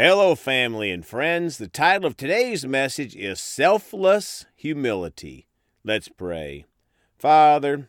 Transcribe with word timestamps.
Hello, 0.00 0.36
family 0.36 0.92
and 0.92 1.04
friends. 1.04 1.58
The 1.58 1.66
title 1.66 2.06
of 2.06 2.16
today's 2.16 2.64
message 2.64 3.16
is 3.16 3.40
Selfless 3.40 4.46
Humility. 4.54 5.48
Let's 5.82 6.06
pray. 6.06 6.66
Father, 7.18 7.88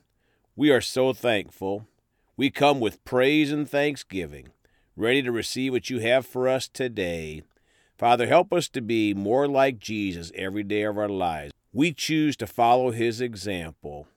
we 0.56 0.72
are 0.72 0.82
so 0.82 1.14
thankful. 1.14 1.86
We 2.36 2.50
come 2.50 2.80
with 2.80 3.06
praise 3.06 3.52
and 3.52 3.70
thanksgiving, 3.70 4.48
ready 4.96 5.22
to 5.22 5.32
receive 5.32 5.72
what 5.74 5.92
you 5.92 6.00
have 6.00 6.26
for 6.26 6.48
us 6.48 6.68
today. 6.68 7.44
Father, 7.96 8.26
help 8.26 8.52
us 8.52 8.70
to 8.70 8.82
be 8.82 9.14
more 9.14 9.48
like 9.48 9.78
Jesus 9.78 10.32
every 10.34 10.64
day 10.64 10.82
of 10.82 10.98
our 10.98 11.10
lives. 11.10 11.54
We 11.72 11.94
choose 11.94 12.36
to 12.38 12.48
follow 12.48 12.90
his 12.90 13.22
example 13.22 14.08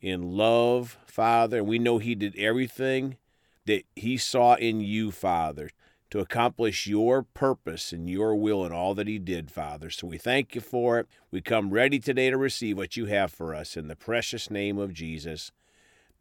in 0.00 0.32
love, 0.38 0.96
Father, 1.04 1.58
and 1.58 1.66
we 1.66 1.78
know 1.78 1.98
he 1.98 2.14
did 2.14 2.34
everything 2.38 3.18
that 3.66 3.84
he 3.94 4.16
saw 4.16 4.54
in 4.54 4.80
you, 4.80 5.10
Father, 5.10 5.68
to 6.10 6.20
accomplish 6.20 6.86
your 6.86 7.22
purpose 7.22 7.92
and 7.92 8.08
your 8.08 8.34
will 8.34 8.64
and 8.64 8.72
all 8.72 8.94
that 8.94 9.08
he 9.08 9.18
did, 9.18 9.50
Father. 9.50 9.90
So 9.90 10.06
we 10.06 10.18
thank 10.18 10.54
you 10.54 10.60
for 10.60 10.98
it. 10.98 11.06
We 11.30 11.40
come 11.40 11.70
ready 11.70 11.98
today 11.98 12.30
to 12.30 12.36
receive 12.36 12.76
what 12.76 12.96
you 12.96 13.06
have 13.06 13.32
for 13.32 13.54
us 13.54 13.76
in 13.76 13.88
the 13.88 13.96
precious 13.96 14.50
name 14.50 14.78
of 14.78 14.94
Jesus. 14.94 15.52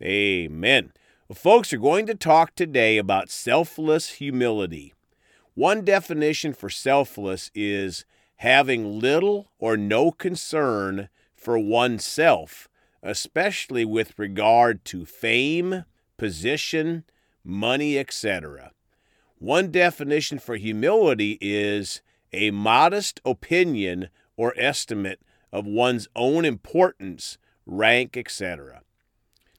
Amen. 0.01 0.91
Well, 1.27 1.35
folks 1.35 1.73
are 1.73 1.77
going 1.77 2.05
to 2.07 2.15
talk 2.15 2.55
today 2.55 2.97
about 2.97 3.29
selfless 3.29 4.11
humility. 4.11 4.93
One 5.55 5.83
definition 5.83 6.53
for 6.53 6.69
selfless 6.69 7.49
is 7.55 8.05
having 8.37 8.99
little 8.99 9.51
or 9.57 9.75
no 9.75 10.11
concern 10.11 11.09
for 11.35 11.57
oneself, 11.57 12.67
especially 13.01 13.83
with 13.83 14.17
regard 14.19 14.85
to 14.85 15.05
fame, 15.05 15.85
position, 16.17 17.03
money, 17.43 17.97
etc. 17.97 18.71
One 19.39 19.69
definition 19.69 20.39
for 20.39 20.55
humility 20.55 21.37
is 21.39 22.01
a 22.33 22.49
modest 22.49 23.21
opinion 23.23 24.09
or 24.35 24.53
estimate 24.57 25.21
of 25.51 25.67
one's 25.67 26.07
own 26.15 26.43
importance, 26.43 27.37
rank, 27.65 28.17
etc. 28.17 28.81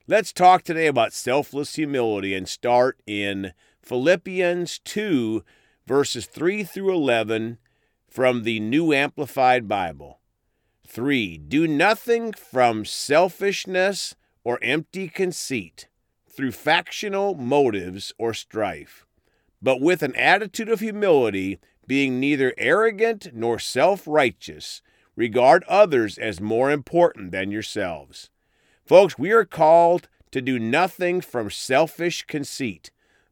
Let's 0.09 0.33
talk 0.33 0.63
today 0.63 0.89
about 0.89 1.13
selfless 1.13 1.77
humility 1.77 2.35
and 2.35 2.49
start 2.49 2.99
in 3.07 3.53
Philippians 3.81 4.81
2, 4.81 5.45
verses 5.87 6.27
3 6.27 6.65
through 6.65 6.93
11 6.93 7.59
from 8.09 8.43
the 8.43 8.59
New 8.59 8.93
Amplified 8.93 9.69
Bible. 9.69 10.19
3. 10.89 11.39
Do 11.39 11.69
nothing 11.69 12.33
from 12.33 12.85
selfishness 12.85 14.17
or 14.43 14.59
empty 14.61 15.09
conceit, 15.09 15.87
through 16.29 16.53
factional 16.53 17.35
motives 17.35 18.13
or 18.19 18.35
strife, 18.35 19.07
but 19.61 19.81
with 19.81 20.03
an 20.03 20.15
attitude 20.15 20.69
of 20.69 20.81
humility, 20.81 21.59
being 21.87 22.21
neither 22.21 22.55
arrogant 22.59 23.29
nor 23.33 23.59
self 23.59 24.07
righteous, 24.07 24.83
regard 25.17 25.65
others 25.65 26.19
as 26.19 26.41
more 26.41 26.71
important 26.71 27.33
than 27.33 27.51
yourselves. 27.51 28.31
Folks, 28.87 29.19
we 29.19 29.33
are 29.33 29.45
called 29.45 30.09
to 30.31 30.41
do 30.41 30.59
nothing 30.59 31.21
from 31.21 31.51
selfish 31.51 32.25
conceit, 32.27 32.91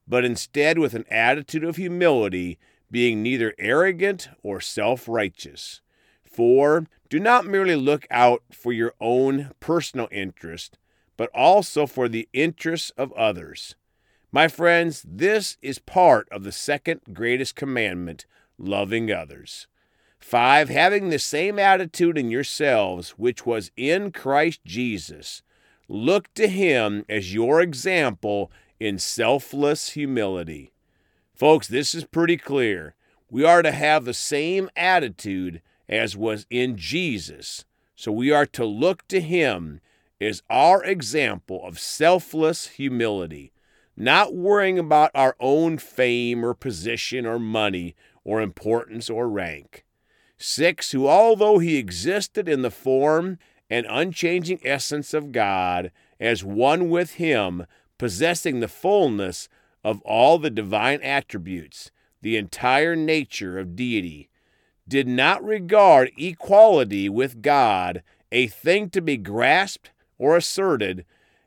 but 0.08 0.24
instead 0.24 0.78
with 0.78 0.94
an 0.94 1.04
attitude 1.10 1.64
of 1.64 1.76
humility, 1.76 2.58
being 2.90 3.22
neither 3.22 3.54
arrogant 3.58 4.28
or 4.42 4.60
self 4.60 5.08
righteous. 5.08 5.80
For 6.24 6.86
do 7.08 7.20
not 7.20 7.46
merely 7.46 7.76
look 7.76 8.06
out 8.10 8.42
for 8.50 8.72
your 8.72 8.94
own 9.00 9.52
personal 9.60 10.08
interest, 10.10 10.78
but 11.16 11.30
also 11.34 11.86
for 11.86 12.08
the 12.08 12.28
interests 12.32 12.90
of 12.96 13.12
others. 13.12 13.74
My 14.36 14.48
friends, 14.48 15.02
this 15.08 15.56
is 15.62 15.78
part 15.78 16.28
of 16.30 16.44
the 16.44 16.52
second 16.52 17.00
greatest 17.14 17.56
commandment 17.56 18.26
loving 18.58 19.10
others. 19.10 19.66
5. 20.20 20.68
Having 20.68 21.08
the 21.08 21.18
same 21.18 21.58
attitude 21.58 22.18
in 22.18 22.30
yourselves 22.30 23.12
which 23.12 23.46
was 23.46 23.70
in 23.78 24.12
Christ 24.12 24.60
Jesus 24.66 25.40
Look 25.88 26.34
to 26.34 26.48
him 26.48 27.06
as 27.08 27.32
your 27.32 27.62
example 27.62 28.52
in 28.78 28.98
selfless 28.98 29.92
humility. 29.92 30.70
Folks, 31.34 31.66
this 31.66 31.94
is 31.94 32.04
pretty 32.04 32.36
clear. 32.36 32.94
We 33.30 33.42
are 33.42 33.62
to 33.62 33.72
have 33.72 34.04
the 34.04 34.12
same 34.12 34.68
attitude 34.76 35.62
as 35.88 36.14
was 36.14 36.44
in 36.50 36.76
Jesus. 36.76 37.64
So 37.94 38.12
we 38.12 38.30
are 38.32 38.44
to 38.44 38.66
look 38.66 39.08
to 39.08 39.22
him 39.22 39.80
as 40.20 40.42
our 40.50 40.84
example 40.84 41.64
of 41.64 41.78
selfless 41.78 42.66
humility, 42.66 43.52
not 43.96 44.34
worrying 44.34 44.78
about 44.78 45.10
our 45.14 45.36
own 45.40 45.78
fame 45.78 46.44
or 46.44 46.54
position 46.54 47.24
or 47.26 47.38
money 47.38 47.94
or 48.24 48.40
importance 48.40 49.08
or 49.08 49.28
rank. 49.28 49.84
Six, 50.38 50.92
who 50.92 51.08
although 51.08 51.58
he 51.58 51.76
existed 51.76 52.48
in 52.48 52.62
the 52.62 52.70
form 52.70 53.38
and 53.70 53.86
unchanging 53.88 54.60
essence 54.64 55.14
of 55.14 55.32
God 55.32 55.90
as 56.20 56.44
one 56.44 56.88
with 56.88 57.14
Him, 57.14 57.66
possessing 57.98 58.60
the 58.60 58.68
fullness 58.68 59.48
of 59.82 60.00
all 60.02 60.38
the 60.38 60.50
divine 60.50 61.00
attributes, 61.02 61.90
the 62.22 62.36
entire 62.36 62.96
nature 62.96 63.58
of 63.58 63.76
deity, 63.76 64.28
did 64.88 65.08
not 65.08 65.44
regard 65.44 66.10
equality 66.16 67.08
with 67.08 67.42
God 67.42 68.02
a 68.30 68.46
thing 68.46 68.90
to 68.90 69.00
be 69.00 69.16
grasped 69.16 69.90
or 70.18 70.36
asserted 70.36 71.04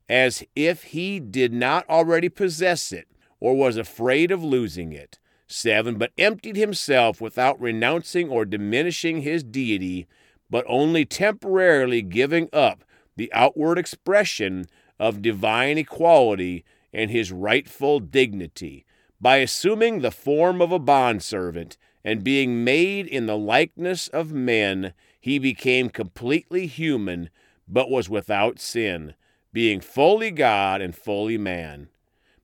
as 0.09 0.43
if 0.55 0.83
he 0.83 1.19
did 1.19 1.53
not 1.53 1.87
already 1.87 2.27
possess 2.27 2.91
it 2.91 3.07
or 3.39 3.55
was 3.55 3.77
afraid 3.77 4.31
of 4.31 4.43
losing 4.43 4.91
it. 4.91 5.19
7. 5.47 5.97
But 5.97 6.11
emptied 6.17 6.55
himself 6.55 7.21
without 7.21 7.59
renouncing 7.61 8.29
or 8.29 8.45
diminishing 8.45 9.21
his 9.21 9.43
deity 9.43 10.07
but 10.49 10.65
only 10.67 11.05
temporarily 11.05 12.01
giving 12.01 12.49
up 12.51 12.83
the 13.15 13.31
outward 13.33 13.77
expression 13.77 14.65
of 14.99 15.21
divine 15.21 15.77
equality 15.77 16.63
and 16.93 17.11
his 17.11 17.31
rightful 17.31 17.99
dignity 17.99 18.85
by 19.21 19.37
assuming 19.37 19.99
the 19.99 20.11
form 20.11 20.61
of 20.61 20.71
a 20.71 20.79
bondservant 20.79 21.77
and 22.03 22.23
being 22.23 22.63
made 22.63 23.05
in 23.05 23.25
the 23.25 23.37
likeness 23.37 24.07
of 24.07 24.33
men 24.33 24.93
he 25.19 25.37
became 25.37 25.89
completely 25.89 26.65
human 26.65 27.29
but 27.67 27.91
was 27.91 28.09
without 28.09 28.59
sin 28.59 29.13
being 29.51 29.81
fully 29.81 30.31
god 30.31 30.81
and 30.81 30.95
fully 30.95 31.37
man. 31.37 31.89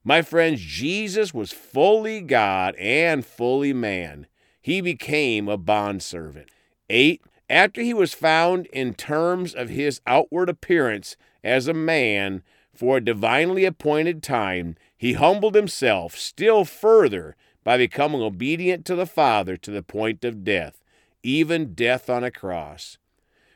My 0.04 0.22
friends 0.22 0.60
jesus 0.60 1.34
was 1.34 1.52
fully 1.52 2.20
god 2.20 2.74
and 2.76 3.24
fully 3.24 3.72
man. 3.72 4.26
He 4.60 4.80
became 4.80 5.48
a 5.48 5.56
bondservant. 5.56 6.50
8 6.90 7.22
after 7.48 7.80
he 7.80 7.94
was 7.94 8.12
found 8.12 8.66
in 8.66 8.94
terms 8.94 9.54
of 9.54 9.68
his 9.68 10.00
outward 10.06 10.48
appearance 10.48 11.16
as 11.44 11.68
a 11.68 11.74
man 11.74 12.42
for 12.74 12.96
a 12.96 13.04
divinely 13.04 13.64
appointed 13.64 14.22
time, 14.22 14.76
he 14.96 15.12
humbled 15.12 15.54
himself 15.54 16.16
still 16.16 16.64
further 16.64 17.36
by 17.62 17.76
becoming 17.76 18.20
obedient 18.20 18.84
to 18.86 18.96
the 18.96 19.06
Father 19.06 19.56
to 19.56 19.70
the 19.70 19.82
point 19.82 20.24
of 20.24 20.44
death, 20.44 20.82
even 21.22 21.74
death 21.74 22.10
on 22.10 22.24
a 22.24 22.30
cross. 22.30 22.98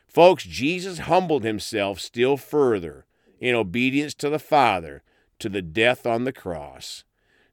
Folks, 0.07 0.43
Jesus 0.43 0.99
humbled 0.99 1.43
himself 1.43 1.99
still 1.99 2.37
further 2.37 3.05
in 3.41 3.55
obedience 3.55 4.13
to 4.13 4.29
the 4.29 4.39
Father 4.39 5.03
to 5.39 5.49
the 5.49 5.61
death 5.61 6.05
on 6.05 6.23
the 6.23 6.31
cross. 6.31 7.03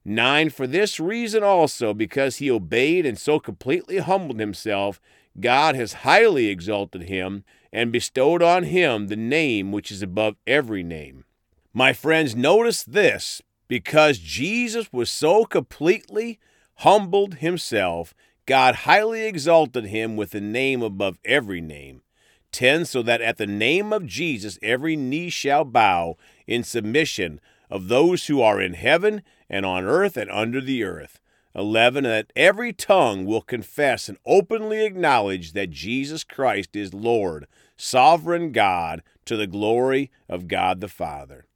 9. 0.05 0.49
For 0.51 0.65
this 0.65 0.99
reason 0.99 1.43
also, 1.43 1.93
because 1.93 2.37
he 2.37 2.49
obeyed 2.49 3.05
and 3.05 3.17
so 3.17 3.39
completely 3.39 3.97
humbled 3.97 4.39
himself, 4.39 5.01
God 5.39 5.75
has 5.75 5.93
highly 5.93 6.47
exalted 6.47 7.03
him 7.03 7.43
and 7.73 7.91
bestowed 7.91 8.41
on 8.41 8.63
him 8.63 9.07
the 9.07 9.15
name 9.15 9.71
which 9.71 9.91
is 9.91 10.01
above 10.01 10.35
every 10.47 10.83
name. 10.83 11.25
My 11.73 11.93
friends, 11.93 12.35
notice 12.35 12.83
this 12.83 13.41
because 13.67 14.17
Jesus 14.19 14.91
was 14.91 15.09
so 15.09 15.45
completely 15.45 16.39
humbled 16.75 17.35
himself, 17.35 18.13
God 18.45 18.75
highly 18.75 19.25
exalted 19.25 19.85
him 19.85 20.15
with 20.15 20.31
the 20.31 20.41
name 20.41 20.81
above 20.81 21.19
every 21.23 21.61
name. 21.61 22.01
10 22.51 22.85
So 22.85 23.01
that 23.03 23.21
at 23.21 23.37
the 23.37 23.47
name 23.47 23.93
of 23.93 24.05
Jesus 24.05 24.59
every 24.61 24.95
knee 24.95 25.29
shall 25.29 25.65
bow 25.65 26.17
in 26.47 26.63
submission 26.63 27.39
of 27.69 27.87
those 27.87 28.27
who 28.27 28.41
are 28.41 28.61
in 28.61 28.73
heaven 28.73 29.21
and 29.49 29.65
on 29.65 29.85
earth 29.85 30.17
and 30.17 30.29
under 30.31 30.61
the 30.61 30.83
earth 30.83 31.19
11 31.55 32.03
that 32.03 32.31
every 32.35 32.71
tongue 32.71 33.25
will 33.25 33.41
confess 33.41 34.07
and 34.07 34.17
openly 34.25 34.85
acknowledge 34.85 35.53
that 35.53 35.71
Jesus 35.71 36.23
Christ 36.23 36.75
is 36.75 36.93
Lord, 36.93 37.47
sovereign 37.75 38.51
God, 38.51 39.01
to 39.25 39.35
the 39.35 39.47
glory 39.47 40.11
of 40.27 40.47
God 40.47 40.79
the 40.79 40.87
Father. 40.87 41.47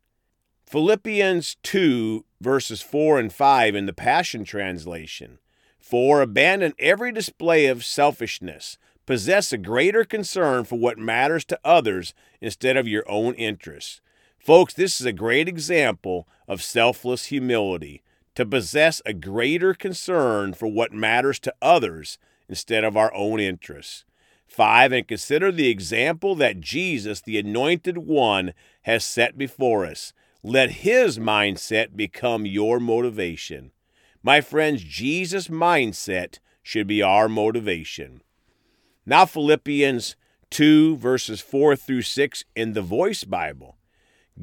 Philippians 0.65 1.57
2, 1.61 2.25
verses 2.41 2.81
4 2.81 3.19
and 3.19 3.31
5 3.31 3.75
in 3.75 3.85
the 3.85 3.93
Passion 3.93 4.43
Translation. 4.43 5.37
For 5.79 6.21
abandon 6.21 6.73
every 6.79 7.11
display 7.11 7.67
of 7.67 7.85
selfishness, 7.85 8.77
possess 9.05 9.51
a 9.51 9.57
greater 9.57 10.03
concern 10.03 10.63
for 10.63 10.77
what 10.77 10.97
matters 10.97 11.45
to 11.45 11.59
others 11.63 12.13
instead 12.41 12.77
of 12.77 12.87
your 12.87 13.03
own 13.09 13.33
interests. 13.35 14.01
Folks, 14.39 14.73
this 14.73 14.99
is 14.99 15.05
a 15.05 15.13
great 15.13 15.47
example 15.47 16.27
of 16.47 16.61
selfless 16.61 17.25
humility 17.25 18.01
to 18.35 18.45
possess 18.45 19.01
a 19.05 19.13
greater 19.13 19.73
concern 19.73 20.53
for 20.53 20.67
what 20.67 20.91
matters 20.91 21.39
to 21.39 21.53
others 21.61 22.17
instead 22.49 22.83
of 22.83 22.97
our 22.97 23.13
own 23.13 23.39
interests. 23.39 24.05
Five, 24.45 24.91
and 24.91 25.07
consider 25.07 25.51
the 25.51 25.69
example 25.69 26.35
that 26.35 26.59
Jesus, 26.59 27.21
the 27.21 27.39
Anointed 27.39 27.97
One, 27.97 28.53
has 28.83 29.03
set 29.03 29.37
before 29.37 29.85
us. 29.85 30.13
Let 30.43 30.71
his 30.71 31.17
mindset 31.17 31.95
become 31.95 32.45
your 32.45 32.79
motivation. 32.79 33.71
My 34.21 34.41
friends, 34.41 34.83
Jesus' 34.83 35.47
mindset 35.47 36.39
should 36.61 36.85
be 36.85 37.01
our 37.01 37.27
motivation. 37.27 38.21
Now, 39.05 39.25
Philippians 39.25 40.15
2, 40.49 40.97
verses 40.97 41.41
4 41.41 41.75
through 41.75 42.03
6 42.03 42.45
in 42.55 42.73
the 42.73 42.81
Voice 42.81 43.23
Bible. 43.23 43.77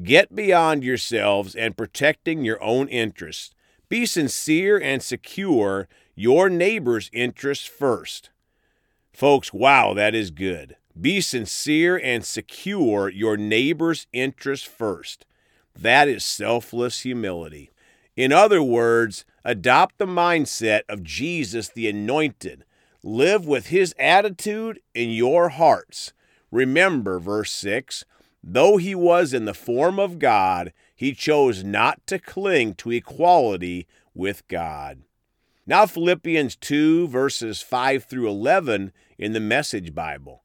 Get 0.03 0.35
beyond 0.35 0.83
yourselves 0.83 1.55
and 1.55 1.75
protecting 1.75 2.45
your 2.45 2.61
own 2.63 2.87
interests. 2.87 3.53
Be 3.89 4.05
sincere 4.05 4.79
and 4.79 5.01
secure 5.01 5.87
your 6.15 6.49
neighbor's 6.49 7.09
interests 7.11 7.65
first. 7.65 8.29
Folks, 9.11 9.51
wow, 9.51 9.93
that 9.93 10.15
is 10.15 10.31
good. 10.31 10.77
Be 10.99 11.21
sincere 11.21 11.97
and 11.97 12.23
secure 12.23 13.09
your 13.09 13.37
neighbor's 13.37 14.07
interests 14.13 14.67
first. 14.67 15.25
That 15.75 16.07
is 16.07 16.23
selfless 16.23 17.01
humility. 17.01 17.71
In 18.15 18.31
other 18.31 18.61
words, 18.61 19.25
adopt 19.43 19.97
the 19.97 20.05
mindset 20.05 20.81
of 20.87 21.03
Jesus 21.03 21.69
the 21.69 21.87
Anointed. 21.87 22.65
Live 23.03 23.47
with 23.47 23.67
his 23.67 23.95
attitude 23.97 24.79
in 24.93 25.09
your 25.09 25.49
hearts. 25.49 26.13
Remember, 26.51 27.19
verse 27.19 27.51
6 27.51 28.05
Though 28.43 28.77
he 28.77 28.93
was 28.95 29.33
in 29.33 29.45
the 29.45 29.53
form 29.53 29.99
of 29.99 30.19
God, 30.19 30.73
he 30.95 31.13
chose 31.13 31.63
not 31.63 32.05
to 32.07 32.19
cling 32.19 32.75
to 32.75 32.91
equality 32.91 33.87
with 34.13 34.47
God. 34.47 35.01
Now, 35.65 35.85
Philippians 35.85 36.55
2, 36.57 37.07
verses 37.07 37.61
5 37.61 38.03
through 38.03 38.27
11 38.27 38.91
in 39.17 39.33
the 39.33 39.39
Message 39.39 39.93
Bible. 39.95 40.43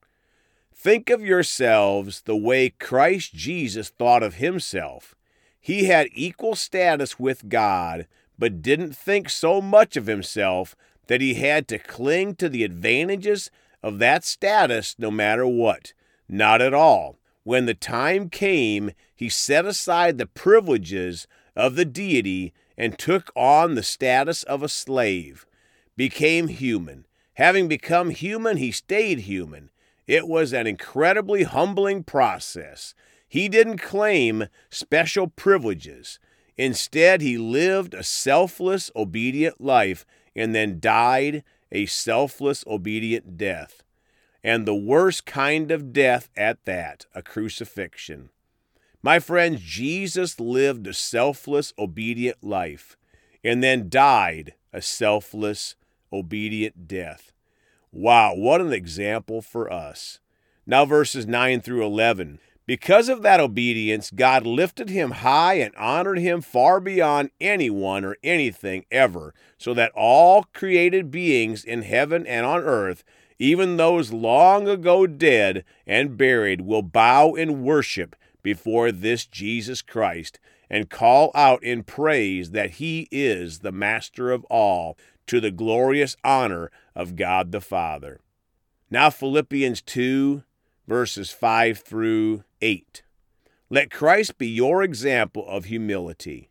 Think 0.74 1.10
of 1.10 1.22
yourselves 1.22 2.22
the 2.22 2.36
way 2.36 2.70
Christ 2.70 3.34
Jesus 3.34 3.88
thought 3.88 4.22
of 4.22 4.34
himself. 4.34 5.14
He 5.58 5.84
had 5.84 6.08
equal 6.12 6.54
status 6.54 7.18
with 7.18 7.48
God, 7.48 8.06
but 8.38 8.62
didn't 8.62 8.94
think 8.94 9.28
so 9.28 9.60
much 9.60 9.96
of 9.96 10.06
himself 10.06 10.76
that 11.06 11.20
he 11.20 11.34
had 11.34 11.68
to 11.68 11.78
cling 11.78 12.34
to 12.36 12.48
the 12.48 12.64
advantages 12.64 13.50
of 13.82 13.98
that 13.98 14.24
status 14.24 14.96
no 14.98 15.10
matter 15.10 15.46
what. 15.46 15.92
Not 16.28 16.60
at 16.60 16.74
all. 16.74 17.18
When 17.44 17.66
the 17.66 17.74
time 17.74 18.28
came, 18.28 18.90
he 19.14 19.28
set 19.28 19.64
aside 19.64 20.18
the 20.18 20.26
privileges 20.26 21.28
of 21.54 21.76
the 21.76 21.84
deity 21.84 22.52
and 22.76 22.98
took 22.98 23.30
on 23.36 23.74
the 23.74 23.82
status 23.82 24.42
of 24.42 24.62
a 24.62 24.68
slave, 24.68 25.46
became 25.96 26.48
human. 26.48 27.06
Having 27.34 27.68
become 27.68 28.10
human, 28.10 28.56
he 28.56 28.72
stayed 28.72 29.20
human. 29.20 29.70
It 30.06 30.26
was 30.26 30.52
an 30.52 30.66
incredibly 30.66 31.44
humbling 31.44 32.02
process. 32.02 32.94
He 33.28 33.48
didn't 33.48 33.78
claim 33.78 34.48
special 34.70 35.28
privileges. 35.28 36.18
Instead, 36.56 37.20
he 37.20 37.38
lived 37.38 37.94
a 37.94 38.02
selfless, 38.02 38.90
obedient 38.96 39.60
life 39.60 40.06
and 40.36 40.54
then 40.54 40.78
died 40.78 41.42
a 41.72 41.86
selfless, 41.86 42.64
obedient 42.68 43.36
death 43.36 43.82
and 44.46 44.64
the 44.64 44.76
worst 44.76 45.26
kind 45.26 45.72
of 45.72 45.92
death 45.92 46.30
at 46.36 46.64
that, 46.66 47.04
a 47.12 47.20
crucifixion. 47.20 48.30
My 49.02 49.18
friends, 49.18 49.60
Jesus 49.60 50.38
lived 50.38 50.86
a 50.86 50.94
selfless, 50.94 51.72
obedient 51.76 52.44
life 52.44 52.96
and 53.42 53.60
then 53.60 53.88
died 53.88 54.54
a 54.72 54.80
selfless, 54.80 55.74
obedient 56.12 56.86
death. 56.86 57.32
Wow, 57.90 58.36
what 58.36 58.60
an 58.60 58.72
example 58.72 59.42
for 59.42 59.68
us. 59.72 60.20
Now, 60.64 60.84
verses 60.84 61.26
9 61.26 61.60
through 61.60 61.84
11. 61.84 62.38
Because 62.66 63.08
of 63.08 63.22
that 63.22 63.38
obedience, 63.38 64.10
God 64.10 64.44
lifted 64.44 64.88
him 64.88 65.12
high 65.12 65.54
and 65.54 65.74
honored 65.76 66.18
him 66.18 66.40
far 66.40 66.80
beyond 66.80 67.30
anyone 67.40 68.04
or 68.04 68.16
anything 68.24 68.84
ever, 68.90 69.34
so 69.56 69.72
that 69.74 69.92
all 69.94 70.44
created 70.52 71.10
beings 71.10 71.64
in 71.64 71.82
heaven 71.82 72.26
and 72.26 72.44
on 72.44 72.62
earth 72.62 73.04
even 73.38 73.76
those 73.76 74.12
long 74.12 74.68
ago 74.68 75.06
dead 75.06 75.64
and 75.86 76.16
buried 76.16 76.62
will 76.62 76.82
bow 76.82 77.34
in 77.34 77.62
worship 77.62 78.16
before 78.42 78.90
this 78.90 79.26
Jesus 79.26 79.82
Christ 79.82 80.38
and 80.70 80.90
call 80.90 81.30
out 81.34 81.62
in 81.62 81.82
praise 81.82 82.50
that 82.50 82.72
he 82.72 83.08
is 83.10 83.60
the 83.60 83.72
master 83.72 84.30
of 84.30 84.44
all 84.44 84.96
to 85.26 85.40
the 85.40 85.50
glorious 85.50 86.16
honor 86.24 86.70
of 86.94 87.16
God 87.16 87.52
the 87.52 87.60
Father. 87.60 88.20
Now, 88.90 89.10
Philippians 89.10 89.82
2, 89.82 90.42
verses 90.86 91.30
5 91.30 91.78
through 91.78 92.44
8. 92.60 93.02
Let 93.68 93.90
Christ 93.90 94.38
be 94.38 94.48
your 94.48 94.82
example 94.82 95.46
of 95.48 95.64
humility. 95.64 96.50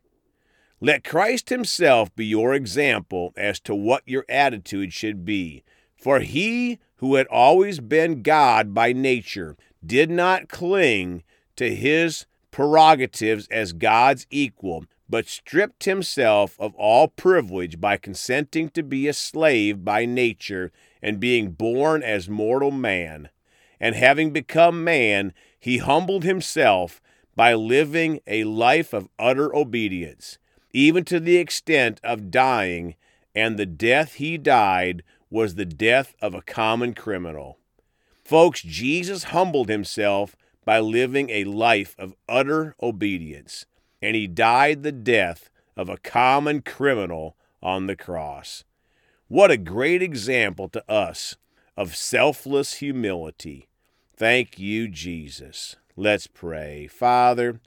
Let 0.82 1.04
Christ 1.04 1.50
Himself 1.50 2.14
be 2.16 2.26
your 2.26 2.54
example 2.54 3.34
as 3.38 3.60
to 3.62 3.74
what 3.74 4.04
your 4.06 4.26
attitude 4.30 4.94
should 4.94 5.26
be 5.26 5.64
for 6.06 6.20
he 6.20 6.78
who 6.98 7.16
had 7.16 7.26
always 7.28 7.80
been 7.80 8.22
God 8.22 8.76
by 8.76 8.94
nature 8.94 9.58
did 9.84 10.12
not 10.12 10.50
cling 10.50 11.24
to 11.56 11.74
his 11.74 12.28
prerogatives 12.52 13.48
as 13.50 13.74
God's 13.74 14.28
equal, 14.30 14.86
but 15.10 15.28
stripped 15.28 15.86
himself 15.86 16.56
of 16.60 16.76
all 16.76 17.08
privilege 17.08 17.82
by 17.82 17.98
consenting 17.98 18.70
to 18.70 18.84
be 18.84 19.08
a 19.08 19.14
slave 19.14 19.84
by 19.84 20.06
nature 20.06 20.72
and 21.02 21.20
being 21.20 21.54
born 21.54 22.04
as 22.04 22.30
mortal 22.30 22.70
man. 22.70 23.30
And 23.80 23.96
having 23.96 24.32
become 24.32 24.84
man, 24.84 25.34
he 25.60 25.78
humbled 25.78 26.24
himself 26.24 27.02
by 27.36 27.54
living 27.54 28.22
a 28.26 28.44
life 28.46 28.94
of 28.94 29.10
utter 29.20 29.54
obedience, 29.56 30.38
even 30.72 31.04
to 31.06 31.20
the 31.20 31.38
extent 31.38 32.00
of 32.04 32.32
dying, 32.32 32.96
and 33.34 33.58
the 33.58 33.66
death 33.66 34.14
he 34.16 34.38
died 34.38 35.04
was 35.30 35.56
the 35.56 35.66
death 35.66 36.16
of 36.22 36.34
a 36.34 36.42
common 36.42 36.94
criminal. 36.94 37.58
Folks, 38.24 38.62
Jesus 38.62 39.26
humbled 39.26 39.70
himself 39.70 40.36
by 40.64 40.80
living 40.80 41.30
a 41.30 41.44
life 41.44 41.96
of 42.00 42.16
utter 42.28 42.76
obedience, 42.82 43.66
and 44.02 44.16
he 44.16 44.28
died 44.28 44.84
the 44.84 44.92
death 44.92 45.50
of 45.76 45.90
a 45.90 45.98
common 45.98 46.62
criminal 46.62 47.36
on 47.62 47.88
the 47.88 47.96
cross. 47.96 48.64
What 49.28 49.52
a 49.52 49.58
great 49.58 50.02
example 50.02 50.70
to 50.70 50.92
us 50.92 51.36
of 51.78 51.96
selfless 51.96 52.76
humility. 52.76 53.68
Thank 54.16 54.60
you, 54.60 54.88
Jesus. 54.88 55.76
Let's 55.96 56.28
pray. 56.28 56.88
Father, 56.88 57.60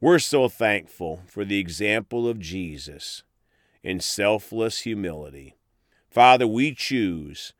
we're 0.00 0.18
so 0.18 0.48
thankful 0.48 1.22
for 1.26 1.44
the 1.44 1.58
example 1.58 2.28
of 2.28 2.38
Jesus 2.38 3.22
in 3.82 4.00
selfless 4.00 4.80
humility. 4.80 5.56
Father, 6.10 6.46
we 6.46 6.74
choose 6.74 7.54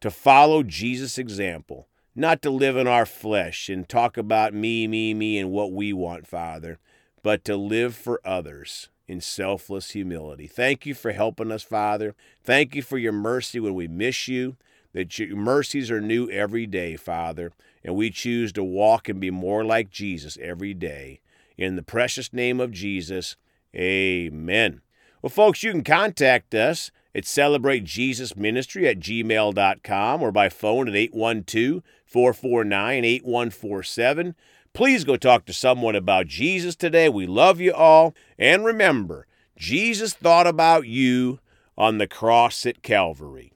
to 0.00 0.10
follow 0.10 0.62
Jesus' 0.62 1.18
example, 1.18 1.88
not 2.14 2.40
to 2.42 2.50
live 2.50 2.76
in 2.76 2.86
our 2.86 3.06
flesh 3.06 3.68
and 3.68 3.88
talk 3.88 4.16
about 4.16 4.54
me, 4.54 4.86
me, 4.86 5.14
me, 5.14 5.38
and 5.38 5.50
what 5.50 5.72
we 5.72 5.92
want, 5.92 6.26
Father, 6.26 6.78
but 7.22 7.44
to 7.44 7.56
live 7.56 7.94
for 7.94 8.20
others 8.24 8.88
in 9.08 9.20
selfless 9.20 9.90
humility. 9.90 10.46
Thank 10.46 10.86
you 10.86 10.94
for 10.94 11.12
helping 11.12 11.52
us, 11.52 11.62
Father. 11.62 12.14
Thank 12.42 12.74
you 12.74 12.82
for 12.82 12.98
your 12.98 13.12
mercy 13.12 13.60
when 13.60 13.74
we 13.74 13.88
miss 13.88 14.28
you, 14.28 14.56
that 14.96 15.18
your 15.18 15.36
mercies 15.36 15.90
are 15.90 16.00
new 16.00 16.26
every 16.30 16.66
day, 16.66 16.96
Father, 16.96 17.52
and 17.84 17.94
we 17.94 18.08
choose 18.08 18.50
to 18.54 18.64
walk 18.64 19.10
and 19.10 19.20
be 19.20 19.30
more 19.30 19.62
like 19.62 19.90
Jesus 19.90 20.38
every 20.40 20.72
day. 20.72 21.20
In 21.58 21.76
the 21.76 21.82
precious 21.82 22.32
name 22.32 22.60
of 22.60 22.72
Jesus, 22.72 23.36
amen. 23.74 24.80
Well, 25.20 25.28
folks, 25.28 25.62
you 25.62 25.70
can 25.70 25.84
contact 25.84 26.54
us 26.54 26.90
it's 27.12 27.30
Celebrate 27.30 27.84
Jesus 27.84 28.36
Ministry 28.36 28.88
at 28.88 28.98
gmail.com 28.98 30.22
or 30.22 30.32
by 30.32 30.48
phone 30.48 30.88
at 30.88 30.96
812 30.96 31.82
449 32.06 33.04
8147. 33.04 34.34
Please 34.72 35.04
go 35.04 35.18
talk 35.18 35.44
to 35.44 35.52
someone 35.52 35.94
about 35.94 36.26
Jesus 36.26 36.74
today. 36.74 37.10
We 37.10 37.26
love 37.26 37.60
you 37.60 37.74
all. 37.74 38.14
And 38.38 38.64
remember, 38.64 39.26
Jesus 39.58 40.14
thought 40.14 40.46
about 40.46 40.86
you 40.86 41.40
on 41.76 41.98
the 41.98 42.06
cross 42.06 42.64
at 42.64 42.82
Calvary. 42.82 43.55